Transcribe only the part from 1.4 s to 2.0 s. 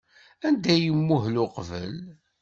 uqbel?